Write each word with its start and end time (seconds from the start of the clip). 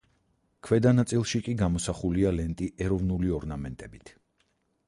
ქვედა 0.67 0.93
ნაწილში 0.99 1.41
კი 1.49 1.55
გამოსახულია 1.59 2.33
ლენტი 2.39 2.71
ეროვნული 2.87 3.33
ორნამენტებით. 3.41 4.15